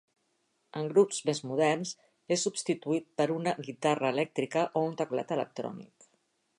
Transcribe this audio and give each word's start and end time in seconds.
En 0.79 0.87
grups 0.93 1.19
més 1.29 1.41
moderns, 1.49 1.91
es 2.37 2.47
substituït 2.49 3.07
per 3.21 3.29
una 3.37 3.55
guitarra 3.71 4.13
elèctrica 4.17 4.67
o 4.81 4.87
un 4.91 5.01
teclat 5.05 5.37
electrònic. 5.41 6.13